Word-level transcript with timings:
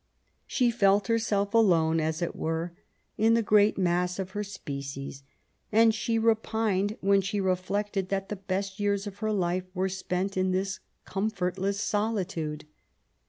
She 0.47 0.71
felt 0.71 1.09
herself 1.09 1.53
alone, 1.53 1.99
as 1.99 2.23
it 2.23 2.35
were, 2.35 2.73
in 3.19 3.35
the 3.35 3.43
great 3.43 3.77
mass 3.77 4.17
of 4.17 4.31
her 4.31 4.43
species, 4.43 5.21
and 5.71 5.93
she 5.93 6.17
repined 6.17 6.97
when 7.01 7.21
she 7.21 7.39
reflected 7.39 8.09
that 8.09 8.29
the 8.29 8.35
best 8.35 8.79
years 8.79 9.05
of 9.05 9.19
her 9.19 9.31
life 9.31 9.65
were 9.75 9.89
spent 9.89 10.35
in 10.37 10.53
this 10.53 10.79
comfortless 11.05 11.79
solitude. 11.79 12.65